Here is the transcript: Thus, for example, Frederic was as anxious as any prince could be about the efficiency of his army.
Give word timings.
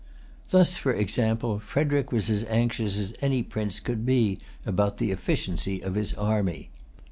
Thus, 0.49 0.77
for 0.77 0.91
example, 0.93 1.59
Frederic 1.59 2.11
was 2.11 2.27
as 2.31 2.43
anxious 2.45 2.97
as 2.97 3.13
any 3.21 3.43
prince 3.43 3.79
could 3.79 4.03
be 4.03 4.39
about 4.65 4.97
the 4.97 5.11
efficiency 5.11 5.79
of 5.83 5.93
his 5.93 6.15
army. 6.15 6.71